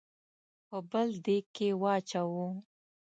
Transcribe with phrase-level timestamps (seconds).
[0.67, 2.47] په بل دېګ کې واچوو.